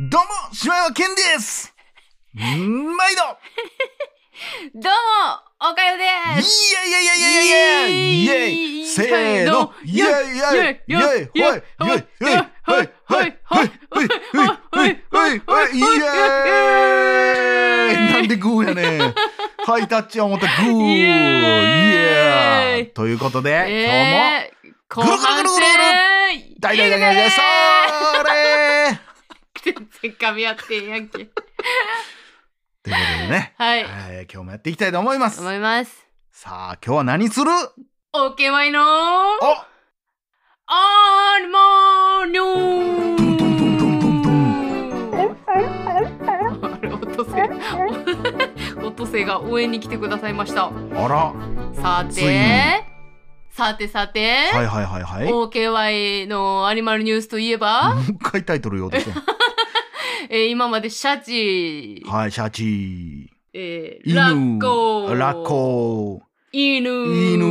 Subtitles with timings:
[0.00, 1.74] どうも、島山健です。
[2.36, 3.22] ん毎度。
[4.80, 6.72] どうも、おかよいです。
[6.72, 8.48] やいやいやいやいやいやイエ
[8.82, 8.86] イ。
[8.86, 9.74] せーの。
[9.84, 10.14] イエイイエ
[10.86, 18.12] イイエイイエイイエイイエイはいはいはいはいはいはいはいイエーイ。
[18.12, 19.14] なんでグーやねん。
[19.66, 20.94] ハイタッチは思ったグー。
[20.94, 21.02] イイ。
[21.02, 26.38] エーということで、えー、後ぐるぐるぐるぐるぐる。
[26.60, 27.40] 戦今日も大大大大大そ
[28.22, 29.07] れ
[29.72, 31.18] 全然噛み合ってんやんけ。
[31.18, 31.36] というこ
[32.84, 35.40] とでね、はい、えー今日もやっていきたいと思います。
[35.40, 36.06] 思います。
[36.30, 37.50] さあ今日は何する？
[38.14, 38.84] オーケーワイのお！
[40.70, 42.44] アーマーニョ
[43.16, 45.14] ドンドンドンドンドンドン
[46.62, 50.66] あれ、音声、音声が応援に来てくださいました。
[50.66, 50.72] あ
[51.08, 51.34] ら。
[51.74, 52.30] さついに。
[52.30, 52.84] て、
[53.50, 55.32] さてさて、はいはいはいはい。
[55.32, 59.10] も OKY のアニマルニュースといえば、う一回タイトル言おうとして
[60.30, 63.30] えー今までシャチ、はいシャチ。
[63.54, 64.14] えー犬。
[64.14, 66.90] ラッコ、ラッコ犬、
[67.32, 67.46] 犬。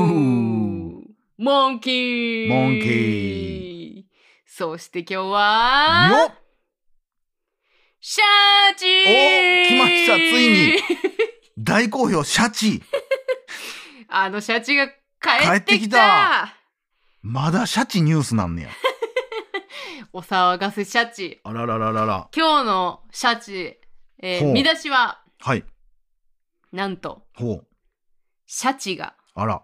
[1.39, 4.05] モンキー、モンキ
[4.45, 6.35] そして今日は、よっ。
[7.99, 8.85] シャチ。
[8.85, 10.77] お来ましたついに。
[11.57, 12.83] 大好評シャチ。
[14.07, 15.53] あのシャチが帰ってきた。
[15.53, 16.55] 帰ってきた。
[17.23, 18.69] まだシャチニュースなんねや
[20.17, 21.39] お騒がせシャチ。
[21.43, 22.27] あららららら。
[22.35, 23.79] 今日のシャチ、
[24.19, 24.53] えーほう。
[24.53, 25.63] 見出しは、はい。
[26.71, 27.67] なんと、ほう。
[28.47, 29.61] シャチがあら。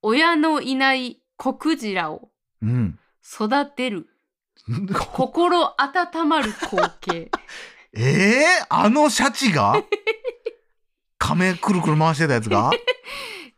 [0.00, 2.30] 親のいない子クジラを
[2.62, 3.00] うん。
[3.24, 4.06] 育てる
[5.12, 7.30] 心温まる光景。
[7.92, 9.74] ええあのシャチが？
[11.18, 12.70] 亀くるくる回してたやつが？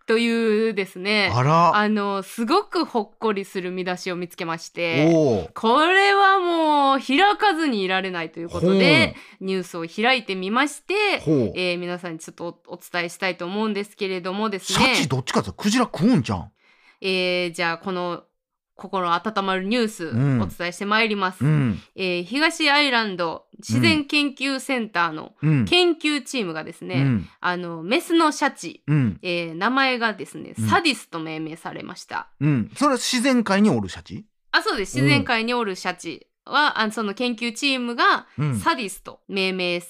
[0.06, 1.76] というですね、あら。
[1.76, 5.10] あの、すごくほっこりする見出しを見つけまして、
[5.54, 10.94] これはもう開かずにいられないということで、ニュースを開いてみまして、
[11.54, 16.50] えー皆さんにちょっとおお伝えしたいと思うんですけれどもですシャチね、どっちかってクジラ食うんじゃん。
[17.00, 18.24] えーじゃあこの
[18.82, 20.40] 心温まるニュースうん。
[20.42, 21.44] お伝えしてまいります。
[21.44, 21.80] うん。
[21.94, 25.64] えー東アイランド自然研究センターのうん。
[25.66, 27.28] 研究チームがですね、うん。
[27.40, 29.18] あのメスのシャチ、うん。
[29.22, 30.68] えー名前がですねうん。
[30.68, 32.28] サディスと命名されました。
[32.40, 32.70] うん。
[32.74, 34.26] それは自然界におるシャチ？
[34.50, 34.96] あそうです。
[34.96, 38.58] 自然界におるシャチは、あのその研究チームがうん。
[38.58, 39.80] サディスと命名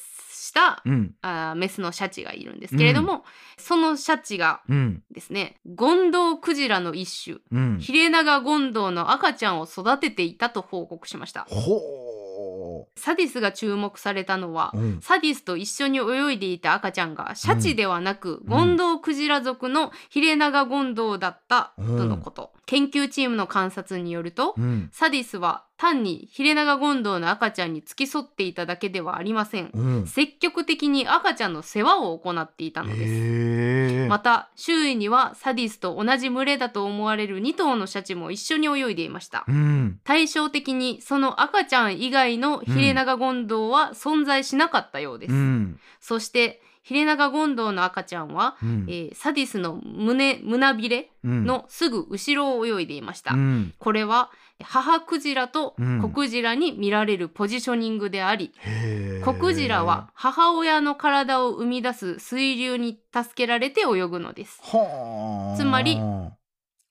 [0.42, 1.14] した、うん。
[1.22, 3.24] あーメスのシャチがいるんですけれども、
[3.56, 5.02] そのシャチがうん。
[5.12, 7.78] ですねゴンドウクジラの一種うん。
[7.78, 11.46] ヒレナガゴンドウの赤ちゃんを育てていたと報告しました。
[11.48, 15.00] ほサディスが注目されたのはううん。
[15.00, 18.48] サディスと一緒に泳いでいた赤ちゃんがシャチではなく、ん。
[18.48, 24.88] ゴンドウクジラ族のヒレナガゴンドウだったとのこと、研究チームの観察によると、うん。
[24.92, 29.70] サディスは単にヒレナガゴンドウの赤ちゃんに付き添っていただけではありません。
[29.74, 30.06] うん。
[30.06, 34.08] 積極的に赤ちゃんの世話を行っていたのです。
[34.08, 39.44] また周囲にはサディスと同じ群れだと思われる2頭のシャチも一緒に泳いでいました。
[39.48, 39.98] うん。
[40.04, 45.80] 対照的にその赤ちゃん以外のヒレナガゴンドウは存在しなかったようです、うん。
[45.98, 48.86] そしてヒレナガゴンドウの赤ちゃんは、うん。
[48.88, 51.44] えーサディスの胸胸びれうん。
[51.44, 53.74] のすぐ後ろを泳いでいました、うん。
[53.78, 54.30] これは
[54.62, 56.00] 母クジラとうん。
[56.02, 64.60] 子クジラに見られるポジショニングであり、へえ子クジラは母親の体を生み出す水流に助けられて泳ぐのです。
[64.62, 65.56] はあ。
[65.56, 65.98] つまり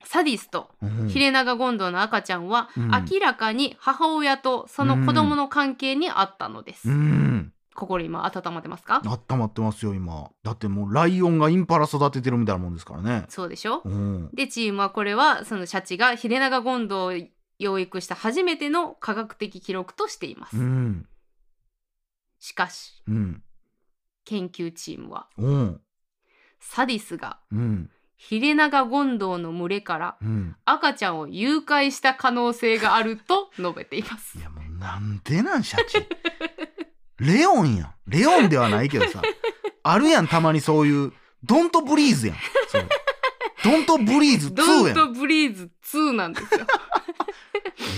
[0.03, 1.09] サディスとうん。
[1.09, 2.89] ヒレナガゴンドウの赤ちゃんは、うん。
[2.89, 9.01] 明らかに母親とその子供の関係にあったのです、うん心今温まってますか？
[9.05, 10.29] 温まってますよ今。
[10.43, 13.25] だってもうライオンがインパラ育ててるみたいなもんですからね。
[13.29, 13.81] そうでしょ？
[13.85, 14.29] うん。
[14.33, 17.13] でチームはこれはそのシャチがヒレナガゴンドウを
[17.59, 21.07] 養育した初めての科学的記録としています、うん。
[22.39, 23.43] しかしうん。
[24.25, 25.81] 研究チームはうん。
[26.59, 27.89] サディスがうん。
[28.17, 30.55] ヒレナガゴンドウの群れからうん。
[30.65, 34.37] 赤ちゃんを誘拐した可能性があると述べています。
[34.37, 35.97] いやもうなんでなんシャチ
[37.21, 37.93] レオンやん。
[38.07, 39.21] レオンではないけどさ。
[39.83, 41.13] あるやんたまにそういう。
[41.43, 42.37] ドントブリーズやん。
[42.67, 42.85] それ
[43.63, 46.65] ドントブリーズ2ドントブリーズ2なんですよ、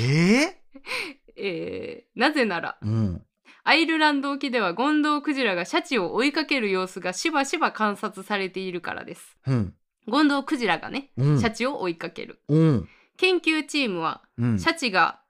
[0.01, 0.61] え
[1.37, 3.21] えーなぜならえうん。
[3.63, 9.37] アイルランド沖ではゴンドウクジラがシャチを追いかける様子がしばしば観察されているからです。
[9.47, 9.73] うん。
[10.07, 11.39] ゴンドウクジラがねうん。
[11.39, 12.41] シャチを追いかける。
[12.49, 12.89] うん。
[13.15, 14.59] 研究チームはうん。
[14.59, 15.21] シャチが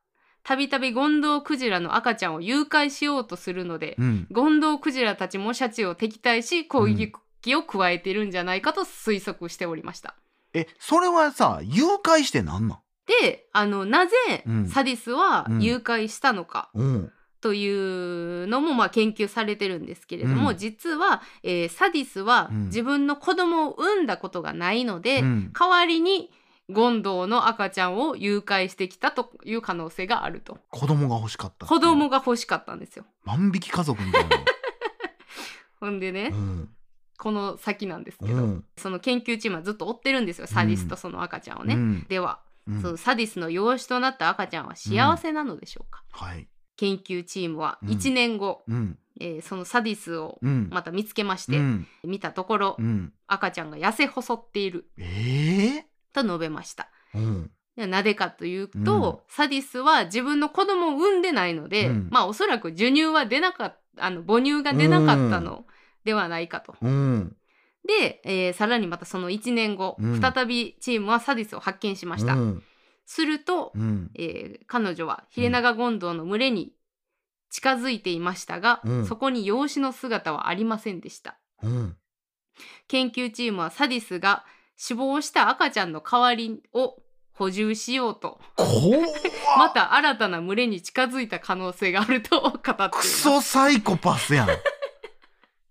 [0.44, 4.28] たびたびゴンドウクジラの赤ちゃんを誘拐しようとするので、うん。
[4.30, 10.16] ゴンドウクジラたちもシャチを敵対し攻撃を加えているんじゃないかと推測しておりました。
[10.54, 12.80] えそれはさ誘拐してなんなん
[13.22, 14.68] であのなぜうん。
[14.68, 17.12] サディスはうん誘拐したのか、うん。
[17.40, 20.57] というのもまあ研究されてるんですけれども、うん。
[20.57, 22.66] 実は、えーサディスはうん。
[22.66, 25.54] 自分の子供を産んだことがないので、うん。
[25.57, 26.31] 代わりに
[26.69, 30.57] ゴンドウの赤ちゃんを誘拐してきたという可能性があると。
[30.69, 33.06] 子供が欲しかった子供が欲しかったんですよ。
[33.24, 34.38] 万引き家族みたいな。
[35.80, 36.69] ほんでね、うん。
[37.18, 38.65] この先なんですけど、うん。
[38.77, 42.06] その研究チームはずっと追ってるんですよサディスとその赤ちゃんをね、うん。
[42.07, 42.81] では、うん。
[42.81, 46.48] そのサディスの養子となった赤ちゃんは幸せなのでしょうか、はい。
[46.77, 47.89] 研究チームはうん。
[47.89, 48.98] 1年後、うん。
[49.19, 50.69] えーそのサディスをうん。
[50.71, 51.88] また見つけまして、うん。
[52.04, 53.13] 見たところ、うん。
[53.27, 54.89] 赤ちゃんが痩せ細っている。
[54.98, 55.52] ええ
[56.13, 56.89] と述べました。
[57.13, 57.51] うん。
[57.75, 62.07] でなぜかというと、サディスは自分の子供を産んでないので、うん。
[62.12, 65.65] まあおそらく授乳は出なかったあの母乳が出なかったの
[66.04, 66.75] ではないかと。
[66.81, 67.36] うん。
[67.88, 70.21] で、えーさらにまたその1年後、うん。
[70.21, 72.36] 再びチームはサディスを発見しました。
[72.36, 72.63] うん。
[73.06, 74.12] すると、うん。
[74.16, 76.74] えー彼女はヒレナガゴンドウの群れに
[77.50, 79.06] 近づいていましたが、うん。
[79.06, 81.38] そこに養子の姿はありませんでした。
[81.62, 81.98] うん。
[82.88, 84.45] 研究チームはサディスが
[84.85, 86.97] 死亡した赤ちゃんの代わりを
[87.31, 88.41] 補充しようと。
[89.57, 93.00] また新たな群れに近づいた可能性があると 語っています。
[93.00, 94.50] クソサイコパスやん。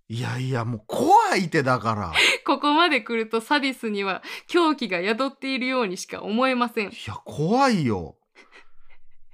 [0.09, 2.13] いやいやもう怖いってだから。
[2.47, 6.89] ここまで来るとサディスには狂気が宿っているようにしか思えません。
[6.89, 8.17] いや怖いよ。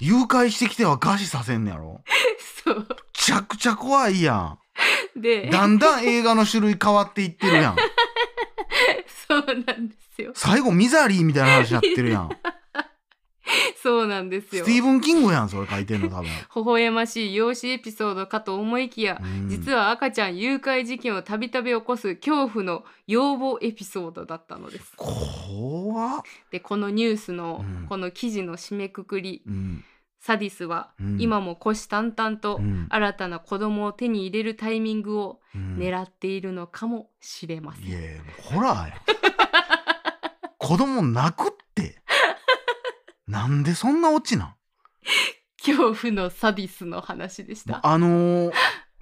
[0.00, 2.02] 誘拐してきては餓死させんねやろ。
[2.64, 2.80] そう。
[2.80, 4.58] めちゃくちゃ怖いや
[5.14, 7.76] でんだんだん映画の種類変わっていってるやん
[9.28, 10.32] そうなんですよ。
[10.34, 12.30] 最後ミザリーみたいな話になってるやん。
[13.82, 14.64] そうなんですよ。
[14.64, 16.25] スティーブン・キングやんそれ書いてんの多分。
[16.25, 19.48] 微笑ましい養子エピソードかと思いきや、うん。
[19.48, 24.92] 実は赤ちゃん誘拐事件をたびたび起こす恐怖の要望エピソードだったのです。
[24.96, 26.22] 怖っ。
[26.50, 27.86] でこのニュースのうん。
[27.88, 29.84] この記事の締めくくり、うん。
[30.20, 31.20] サディスはうん。
[31.20, 32.86] 今も虎視眈々とうん。
[32.90, 35.76] 新たな子供を手に入れるタイミングをうん。
[35.78, 37.86] 狙っているのかもしれません。
[37.86, 39.17] いやいやもうホラーやん
[40.68, 41.96] 子供泣くって。
[43.26, 44.54] なんでそんなオチなん？
[45.56, 47.80] 恐怖のサディスの話でした。
[47.82, 48.52] あのー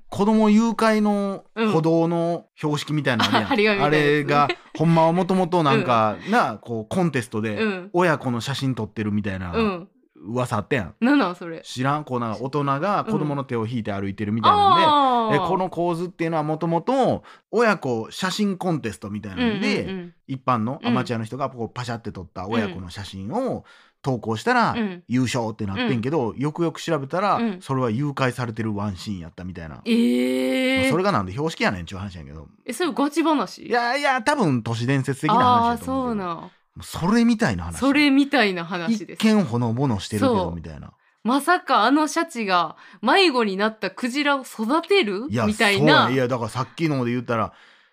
[0.09, 4.47] 子供誘拐のうん歩道の標識みたいなのあるやん、 あれが
[4.79, 7.91] ほんまはもともとなんか、なこうコンテストでうん。
[7.93, 9.89] 親子の写真撮ってるみたいなうん。
[10.23, 10.95] 噂あったやん。
[11.01, 11.61] なんなんそれ。
[11.63, 12.05] 知らん？
[12.05, 20.89] こうなんか大人が子供の手を引いて歩いてるみたいなんで、あでこの構図っていうのはもともと親子写真コンテストみたいなんで、うんうん一般のうん。
[20.89, 23.65] アマチュアの人がこうパシャって撮った親子の写真を
[24.03, 25.05] 投稿したらうん。
[25.07, 27.61] 優勝ってなってんけど、よくよく調べたら、うん。
[27.61, 30.81] それは誘拐されてるワンシーンやったみたいな、えー。
[30.81, 32.49] まあそれがなんで標識やねんっちゅう話やけど。
[32.65, 33.67] えそれガチ話？
[33.67, 35.93] いやいや多分都市伝説的なあ話あやと思けど。
[35.93, 36.51] そううな
[36.83, 37.79] それみたいな話。
[37.79, 39.25] それみたいな話一です。
[39.25, 40.93] 見ほのぼのしてるけどみたいな。
[41.25, 45.27] まさかあのシャチが迷子になったクジラを育てる？
[45.29, 46.11] みたいな。
[46.11, 47.53] いやだからさっきので言ったら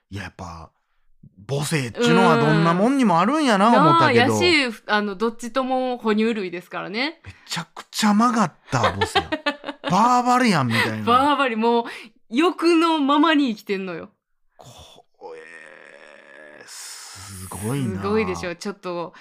[0.09, 0.69] いややっぱ
[1.47, 4.39] 母性っちゅうのはどんなもんにもあるんやな思ったけど。
[4.39, 7.21] めしあのどっちとも哺乳類ですからね。
[7.47, 9.19] ちゃくちゃ曲がった母性
[9.89, 11.85] バーバリアンみたいなバーバリもう
[12.29, 14.09] 欲のままに生きてんのよ
[14.57, 18.01] こえーすごいな。
[18.01, 18.55] すごいでしょ。
[18.55, 19.13] ちょっと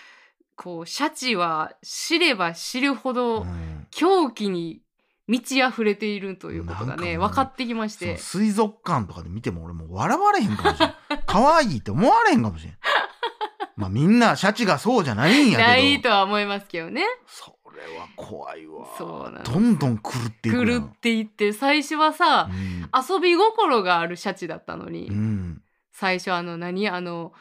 [0.57, 3.87] こうシャチは知れば知るほどうん。
[3.91, 4.81] 狂気に
[5.27, 8.17] 満ち溢れているということがね分かってきまして。
[8.19, 10.95] 水族館とかで見ても俺もう笑われへんかもしれん。
[11.27, 12.77] 可愛いって思われへんかもしれん。
[13.77, 15.69] まあみんなシャチがそうじゃないんやけど。
[15.69, 17.05] ないとは思いますけどね。
[17.27, 18.87] それは怖いわ。
[18.99, 22.91] そうなんどんどん狂っていく狂っていって最初はさうん。
[22.93, 25.63] 遊び心があるシャチだったのに、うん。
[25.93, 26.89] 最初あの何？
[26.89, 27.33] あの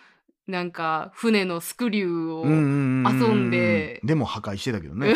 [0.48, 4.02] なんか船のスクリューを、うんうんうん遊んで。
[4.04, 5.14] でも破壊してたけどね。
[5.14, 5.16] め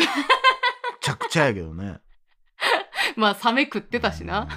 [1.00, 2.00] ちゃくちゃやけどね。
[3.16, 4.48] まあサメ食ってたしな、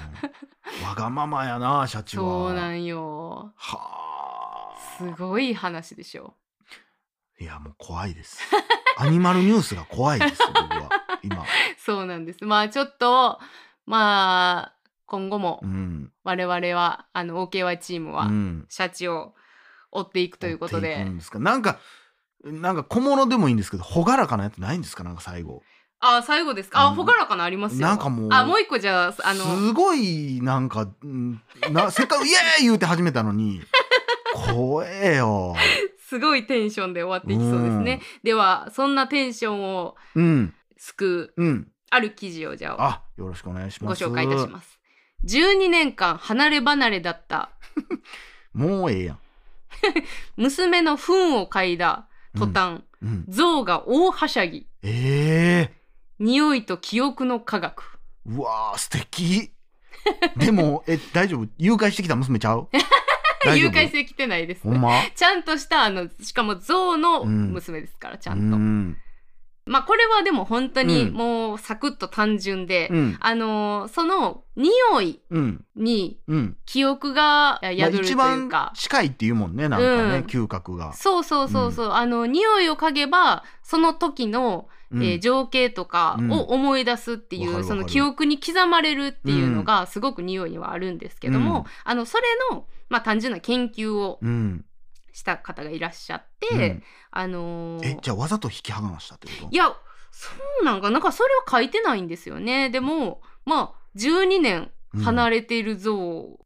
[0.80, 0.86] うん。
[0.86, 2.22] わがままやなシャチは。
[2.22, 3.52] そうなんよ。
[3.56, 4.96] はあ。
[4.98, 6.34] すごい話でしょ。
[7.40, 8.38] いやもう怖いです。
[8.98, 10.90] アニマルニュースが怖いです僕は。
[11.22, 11.44] 今。
[11.78, 12.44] そうなんです。
[12.44, 13.38] まあちょっと
[13.86, 14.74] まあ
[15.06, 16.12] 今後もうん。
[16.22, 18.66] 我々はあの OKY チームはうん。
[18.68, 19.34] シャチを
[19.92, 21.38] 追っていくということで、んですか？
[21.38, 21.78] なんか
[22.44, 25.04] なんか小物でもいいんですけど朗らかなやつないんですか？
[25.04, 25.62] なんか最後。
[26.02, 26.80] あ最後ですか？
[26.80, 26.96] あうん。
[26.96, 27.80] 朗らかなありますよ。
[27.86, 31.42] なんかもうあもう一個じゃああのすごいなんか、うん
[31.72, 32.64] なせっかくイエーイ!
[32.64, 33.60] 言うて始めたのに。
[34.54, 35.54] 怖えよ。
[36.08, 40.54] すごいテンションで終わっていきそうですね、ではそんなテンションをうん。
[40.78, 41.68] 救ううん。
[41.90, 44.04] ある記事をじゃああよろしくお願いしごます。
[44.04, 44.78] 紹介いたします。
[45.26, 47.50] 12年間離れ離れだった。
[48.54, 49.18] もうええやん、
[50.36, 54.66] 娘の糞を嗅いだ途端、うん、象が大はしゃぎ。
[54.82, 55.74] ええ。
[56.18, 57.98] 匂いと記憶の科学。
[58.26, 59.52] うわー素敵。
[60.36, 61.48] でもえ大丈夫？
[61.58, 62.16] 誘拐してきた？
[62.16, 62.68] 娘ちゃう？
[63.56, 63.72] 誘夫？
[63.72, 64.64] 拐してきてないです。
[64.64, 64.90] ねほんま？
[65.14, 68.96] ちゃんとしたあのしかも象の娘ですから、ちゃんと、うん
[69.70, 71.14] まあこれはでも本当にうん。
[71.14, 73.16] もうサクッと単純で、うん。
[73.20, 75.64] あのーその匂いうん。
[75.76, 76.56] にうん。
[76.66, 80.24] 記憶が宿まあるという一番か、近いっていうもんねなんかね、うん。
[80.26, 85.02] 嗅覚が、そうそうそうそう、あの匂いを嗅げばその時の、うん。
[85.04, 86.30] えー情景とかうん。
[86.32, 90.90] を思い出すっていう、その記憶に刻まれるっていうのがすごく匂いにはある。
[90.90, 94.64] んですけども、うんあのそれの、まあ、単純な研究をうん
[95.12, 96.82] した方がいらっしゃって、うん。
[97.10, 99.48] あのーえじゃあわざと引き離したってこと？
[99.50, 99.72] いや
[100.10, 100.30] そ
[100.62, 102.70] うなんかなんかそれは書いてないんですよね。
[102.70, 104.70] でもまあ12年
[105.04, 105.94] 離れている像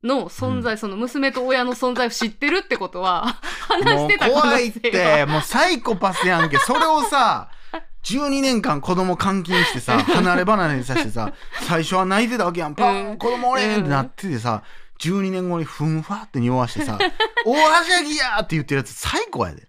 [0.02, 5.24] の存在、その娘と親の存在を知ってるってことは 話してた怖いって。
[5.26, 6.58] もうサイコパスやんけ。
[6.58, 7.48] それをさ
[8.02, 12.74] 12年間子供監禁してさ離れ離れにさしてさ最初は泣いてたわけやん。
[12.74, 13.16] パン、うん。
[13.16, 14.62] 子供おれんってなっててさ
[15.00, 16.98] 12年後にふんふわって匂わしてさ
[17.44, 19.68] 「大はしゃぎや!」って言ってるやつ最高やで。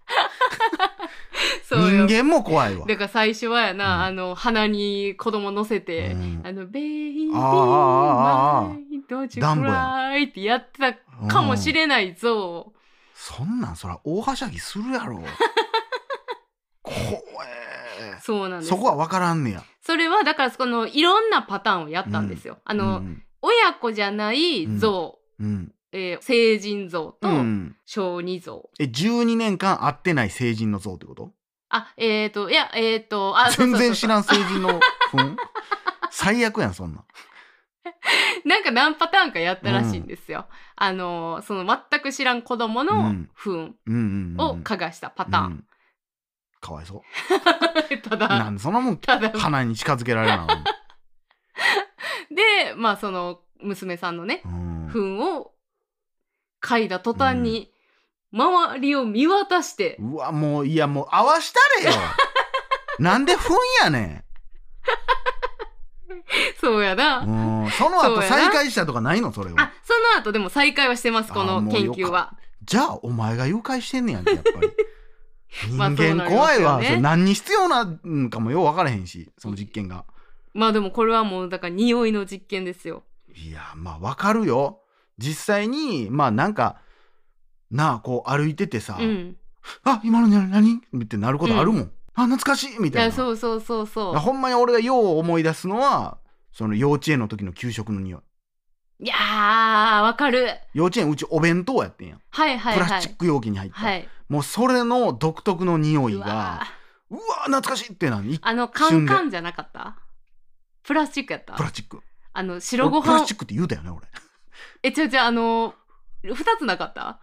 [1.67, 2.85] 人間も怖いわ。
[2.85, 4.01] だから最初はやな、うん。
[4.03, 6.41] あの鼻に子供乗せて、うん。
[6.45, 12.71] あの「ベイビーマイドジクライ」ってやってたかもしれない像
[13.13, 15.23] そんなんそら大はしゃぎするやろ。
[16.83, 16.95] 怖
[17.47, 19.63] えそうなんですそこは分からんねや。
[19.81, 22.59] それはだからそのいろんなパターンをやったんですよ。
[22.63, 25.71] あの、うん親子じゃない像、うん。
[25.91, 27.75] えー成人像とうん。
[27.85, 28.69] 小児像。
[28.79, 31.31] え12年間会ってない成人の像ってこと？
[31.69, 34.79] あ、えっ、ー、と、いや、えっ、ー、と、あ、全然知らん成人の
[35.11, 35.37] ふん？
[36.11, 37.01] 最悪やんそんな。
[37.01, 37.05] ん
[38.47, 40.47] なんか何パターンかやったらしいんですよ。
[40.75, 43.29] あの、その全く知らん子供のうん。
[43.35, 45.45] 糞うんうんうんを嗅がしたパターン。
[45.45, 45.65] うん。
[46.61, 47.01] かわいそう。
[48.01, 50.53] たなだ、んでそんなもんただ、鼻に近づけられなで、
[52.85, 54.89] まあその娘さんのね、うん。
[54.93, 55.53] 糞を
[56.61, 57.71] 嗅いだ途端に、
[58.31, 61.99] 周りを見渡して、うわもういやもう合わしたれよ。
[62.99, 64.23] なんでふんやね
[66.61, 67.23] そうやな。
[67.71, 69.55] その後再会したとかないのそれは。
[69.59, 72.37] あ、その後でも再会はしてます、この研究は。
[72.63, 74.71] じゃあお前が誘拐してんねやんけやっぱり。
[75.73, 80.05] まあ人間怖いわ、それ何に必要なんかもよう分からへんしその実験が
[80.55, 83.03] まあでもこれはもうだから匂いの実験ですよ。
[83.35, 84.79] いやまあ分かるよ
[85.17, 86.77] 実際にまあなんか
[87.69, 89.35] なあこう歩いててさ、うん。
[89.83, 90.49] あ今の何？
[90.49, 91.03] 何？
[91.03, 94.15] ってなることあるもん、あ懐かしいみたいなそうそうそうそう。
[94.15, 96.19] ほんまに俺がよう思い出すのは
[96.53, 98.21] その幼稚園の時の給食の匂い
[99.05, 100.51] いやー、わかる。
[100.73, 102.87] 幼稚園うちお弁当やってんやん、はいはいはい。
[102.87, 104.07] プラスチック容器に入った、はい。
[104.29, 109.97] もうそれの独特の匂いうわがーうわ懐かしいって何あの、カンカンじゃなかった？
[110.85, 111.53] プラスチックやった。
[111.53, 112.01] プラスチック。
[112.33, 113.03] あの、白ご飯。
[113.03, 113.33] 俺プラスチ。
[113.33, 114.07] ックって言うたよね俺。
[114.83, 115.75] え、違う違う、あの、
[116.23, 117.19] 二つなかった？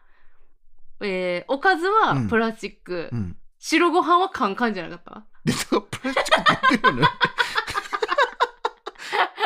[1.01, 2.29] えー、おかずはうん。
[2.29, 3.37] プラスチック、うん。
[3.59, 5.27] 白ご飯はカンカンじゃなかった？
[5.45, 7.09] でそのプラスチックって言ってるよね。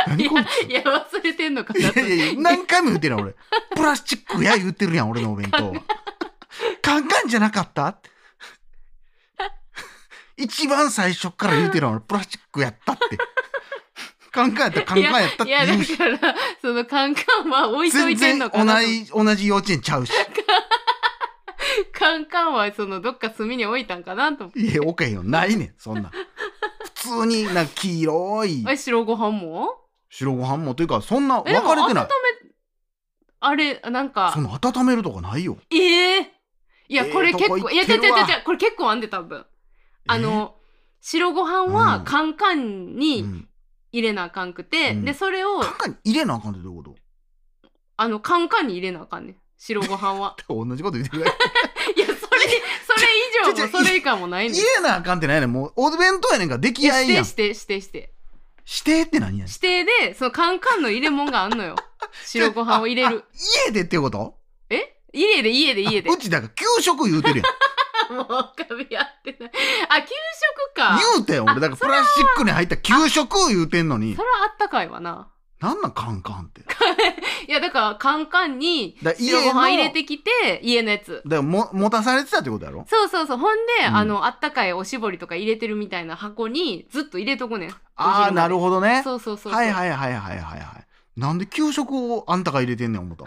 [0.06, 0.70] い 何こいつ？
[0.72, 2.00] や、いや、忘れてんのかいなと。
[2.00, 3.34] やいやいや何回も言ってるやん俺。
[3.74, 5.80] プラスチックや言ってるやん俺のお弁当は。
[6.82, 7.86] カンカンじゃなかった？
[7.88, 8.10] って
[10.36, 12.00] 一番最初から言ってるやん俺。
[12.02, 13.16] プラスチックやったって
[14.36, 18.86] カンカンやったらカンカンやったっていや、言うしだから、そのカンカンは置いといてんのかなと。
[18.86, 20.12] じ同じ幼稚園ちゃうし。
[21.92, 24.44] カンカンはそのどっか隅に置いたんかなと。
[24.44, 24.60] 思って。
[24.60, 26.10] いや置けへんよないねんそんなん。
[26.10, 28.64] 普通になんか黄色い。
[28.68, 29.68] え、白ご飯も？
[30.10, 32.04] 白ご飯もというかそんな分えでもかれてない。
[32.04, 32.50] 温め
[33.40, 34.32] あれ、なんか。
[34.34, 35.58] そ、の温めるとかないよ。
[35.70, 36.32] ええ
[36.88, 39.44] いや、ええこれ結構、とこいや、違う違う違う違う、これ結構あんで多分。
[40.08, 40.54] あの、
[41.00, 42.04] 白ご飯はうん。
[42.04, 43.48] カンカンえーにうん
[43.98, 46.96] 入れなあかんくて、うんで、それをカ、ンカンに入れなあかんってどういうこと？
[47.96, 49.36] あの、カンカンに入れなあかんねん。
[49.58, 50.36] 白ご飯は。
[50.48, 51.30] 同じこと言ってるやん
[51.98, 52.38] いや、それ、それ
[53.50, 54.54] 以上もそれ以下もないねん。
[54.54, 58.12] 入れなあかんってないねんもうお弁当やねんから出いや、来合いやん指定して、指定して。
[58.68, 61.76] 指定って何やねん指定で、そのカンカンの入れ物があんのよ。
[62.26, 63.24] 白ご飯を入れる。
[63.26, 63.36] あ
[63.66, 64.36] 家でってこと？
[64.68, 65.00] え？
[65.12, 66.12] 家で家で家であ。
[66.12, 67.46] うちだから給食言うてるやん
[68.10, 69.50] もう浮かび合ってない。
[69.88, 70.98] あ、給食か。
[71.14, 75.28] 言うてん俺だからプラスチックに入った給食言うてんのにそれはあったかいわな。
[75.60, 76.84] なんなんカンカンってだか
[77.48, 81.22] いや、だからカンカンにら白ご飯入れてきて、家のやつ。
[81.24, 83.38] らも持たされてたってことやろそうそうそう。
[83.38, 87.70] ほんで、うんあの、あったかいおしぼりとか入れてるみたいな箱にずっと入れとくねん。
[87.96, 89.52] ああなるほほどねそうそうそうそう。
[89.54, 90.86] はいはいはいはいはいはい
[91.16, 93.24] なんで給食をあんたが入れてんねん思った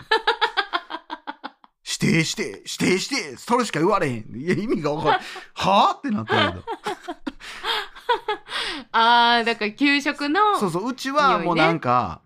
[2.00, 2.62] 定して指
[2.94, 4.36] 定してそれしか言われへん。
[4.36, 5.20] いや意味が分からん
[5.53, 5.96] はあ？
[5.98, 6.63] ってなったけど。
[8.91, 12.22] あ あーだから給食のそうそううちはもうなんか、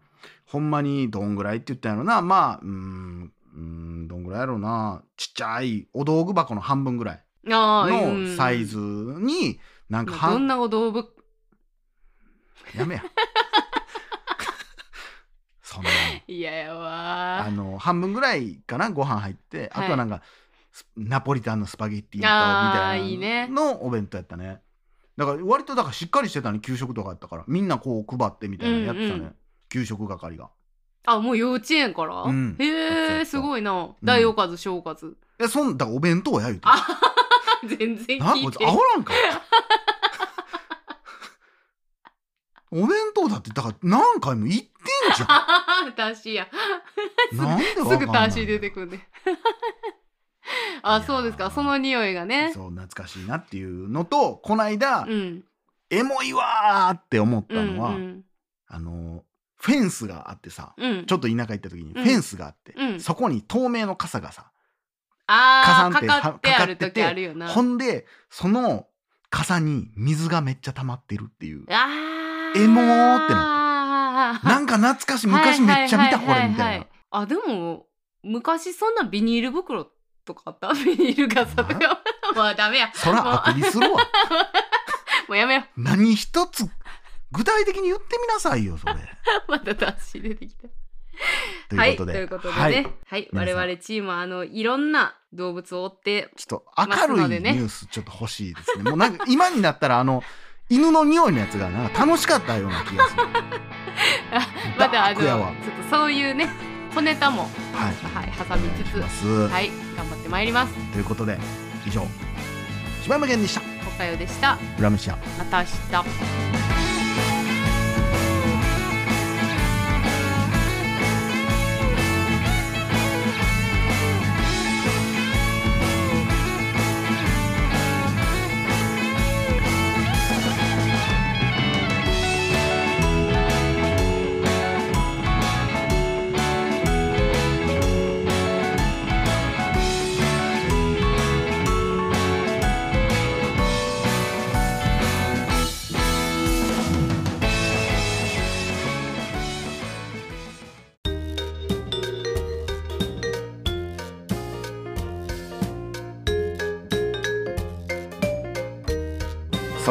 [0.45, 2.21] ほんまにどんぐらいって言ったんやろな。
[2.21, 5.03] まあうーんうーんどんぐらいやろうな。
[5.17, 11.05] ちっちゃいお道具箱の半分ぐらいのサイズになんかどん半なお道具？
[12.77, 13.03] やめや
[15.61, 15.89] そんな
[16.27, 20.21] 嫌やあわの半分ぐらいかなご飯入って、あとはなんか
[20.71, 23.47] スナポリタンのスパゲッティとみたいいいね。
[23.47, 24.61] なのお弁当やったね。
[25.17, 27.43] だから割とだからしっかりしてたね給食とかやったから。
[27.47, 29.35] みんなこう配ってみたいなのやってたね、うんうん
[29.69, 30.51] 給食係が。
[31.05, 32.55] あもう幼稚園から、うん。
[32.59, 33.89] やへえすごいな。
[34.03, 36.85] 大おかず小おかず、えそんだからお弁当や言うてあ
[37.67, 39.13] 全然なこいつ聞いてアホなんか
[42.73, 44.67] お弁当だってだから何回も言ってん
[45.15, 45.27] じゃ
[45.85, 46.47] 私 や。
[47.33, 49.07] んなんでわすぐかんないタシ出てくるね
[50.81, 51.49] あそうですか。
[51.51, 52.51] その匂いがね。
[52.53, 55.43] そう懐かしいなっていうのとこないだ、うん。
[55.89, 58.25] エモいわーって思ったのは、うん
[58.67, 59.23] あの
[59.55, 60.91] フェンスがあってさうん。
[60.91, 62.07] うんちょっと田舎行った時にフうん。
[62.07, 62.99] ェンスがあって、うん。
[62.99, 64.51] そこに透明の傘がさ
[65.27, 67.47] あーかかってある時あるよな。
[67.47, 68.87] ほんでその
[69.29, 71.65] 傘に水がめっちゃ溜まってるっていう。
[71.69, 72.12] あー
[72.55, 76.85] エモーってななんか懐かしい昔めっちゃ見たこれみたいな。
[77.11, 77.85] あでも
[78.23, 79.87] 昔そんなビニール袋
[80.25, 82.01] とかあったビニール傘とか
[82.35, 83.99] まあダメやそらあくびするわ
[85.27, 86.65] もうやめよう何一つ
[87.31, 88.95] 具体的に言ってみなさいよそれ
[89.47, 90.67] また私出てきた
[91.69, 100.23] ということで、はい、ということでね、ははい、我々チームはあのいろんな動物を追ってちょっと明るいニュースちょっと欲しいですねもうなんか今になったらあの
[100.69, 103.23] 犬の匂いのやつがなんか楽しかったような気がする。
[104.77, 106.49] またあのちょっとそういうね
[106.93, 107.43] 小ネタも、
[107.73, 111.37] はいはい、挟みつつはい頑張ってまいりますということで
[111.85, 112.05] 以上
[113.01, 116.62] 柴山健でしたおかよでした裏飯屋また明日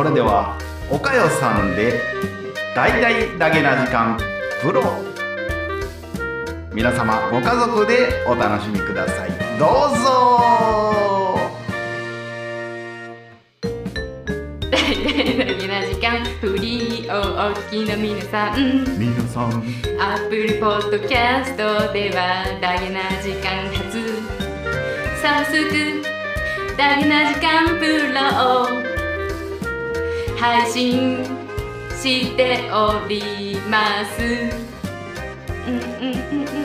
[0.02, 0.58] それでは
[0.90, 2.00] おかよさんで
[2.74, 4.18] 大々だけな時間
[4.60, 4.82] プロ。
[6.74, 9.30] 皆様ご家族でお楽しみください。
[9.60, 11.38] どうぞ。
[14.72, 18.84] 大々な時間フリーをお聞きの皆さん。
[18.98, 19.62] 皆さん。
[20.00, 21.54] Apple Podcast
[21.92, 24.02] ではダゲな時間初。
[25.22, 26.02] 早速
[26.76, 28.91] ダゲな時間プロを
[30.42, 31.24] 配信
[31.94, 34.20] しております。
[35.68, 36.62] うんうんうんうん。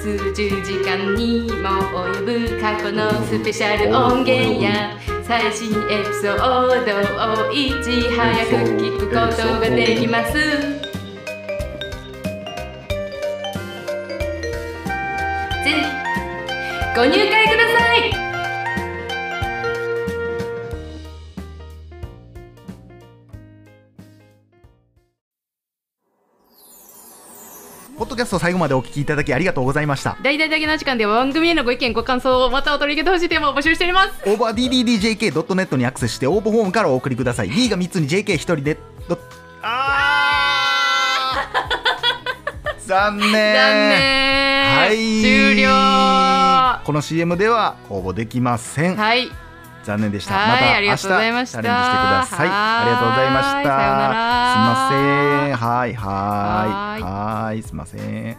[0.00, 10.75] 数十時間にも及ぶ過去のスペシャル音源や最新エピソードをいち早く聞くことができます
[16.96, 18.10] ご入会ください。
[27.98, 30.16] ポッドキャスト最後までお聞きいただきありがとうございました。
[30.22, 34.22] 大々だけの時間では番組へのご意見ご感想またお取り上げてほしいテーマを募集しております。
[34.24, 37.50] オーバー DDDJK.net にアクセスして応募フォームからお送りください。
[37.50, 38.78] D が3つに JK1 人で。
[39.06, 39.18] ど
[39.60, 42.88] あー。
[42.88, 43.30] 残念。
[43.30, 45.22] 残念はい。
[45.22, 45.68] 終了。
[45.68, 49.30] はこの CM では応募できません、い。
[49.84, 50.34] 残念でした。
[50.34, 50.50] はい。
[50.50, 52.48] また明日チャレンジしてください。
[52.48, 53.60] ありがとうございました。
[53.60, 54.96] すいませ
[55.52, 55.56] ん。
[55.56, 57.02] はいははいい。
[57.02, 58.36] はいすいません。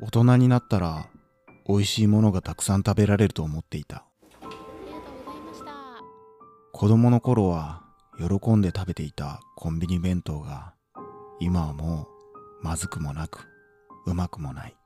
[0.00, 1.06] 大人になったら
[1.68, 3.98] 美味しいものがたくさん食べられると思っていた。
[3.98, 4.04] あ
[4.42, 5.72] りがとうございました。
[6.72, 7.81] 子供の頃は
[8.18, 10.74] 喜んで食べていたコンビニ弁当が
[11.40, 12.06] 今はも
[12.62, 13.48] うまずくもなく
[14.06, 14.76] うまくもない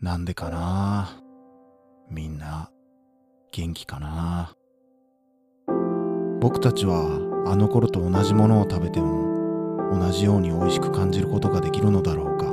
[0.00, 1.22] なんでかな
[2.10, 2.70] みんな
[3.52, 4.54] 元気かな
[6.40, 12.46] 僕たちはあの頃と同じものを食べても同じように美味しく感じることができるのだろうか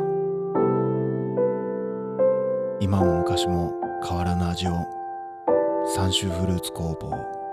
[2.80, 3.74] 今も昔も
[4.08, 4.74] 変わらぬ味を
[5.96, 7.47] 三州フルーツ工房